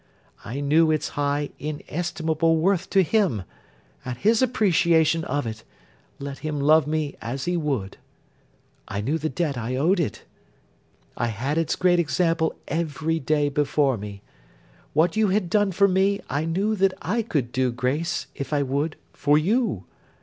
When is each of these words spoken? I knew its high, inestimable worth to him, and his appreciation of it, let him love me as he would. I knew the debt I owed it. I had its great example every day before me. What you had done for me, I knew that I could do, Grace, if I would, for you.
I 0.43 0.61
knew 0.61 0.89
its 0.89 1.09
high, 1.09 1.51
inestimable 1.59 2.57
worth 2.57 2.89
to 2.89 3.03
him, 3.03 3.43
and 4.03 4.17
his 4.17 4.41
appreciation 4.41 5.23
of 5.25 5.45
it, 5.45 5.63
let 6.17 6.39
him 6.39 6.59
love 6.59 6.87
me 6.87 7.15
as 7.21 7.45
he 7.45 7.55
would. 7.55 7.97
I 8.87 8.99
knew 9.01 9.19
the 9.19 9.29
debt 9.29 9.59
I 9.59 9.75
owed 9.75 9.99
it. 9.99 10.23
I 11.15 11.27
had 11.27 11.59
its 11.59 11.75
great 11.75 11.99
example 11.99 12.55
every 12.67 13.19
day 13.19 13.47
before 13.47 13.95
me. 13.95 14.23
What 14.93 15.15
you 15.15 15.27
had 15.27 15.51
done 15.51 15.71
for 15.71 15.87
me, 15.87 16.19
I 16.31 16.45
knew 16.45 16.75
that 16.77 16.95
I 17.03 17.21
could 17.21 17.51
do, 17.51 17.71
Grace, 17.71 18.25
if 18.33 18.51
I 18.53 18.63
would, 18.63 18.95
for 19.13 19.37
you. 19.37 19.83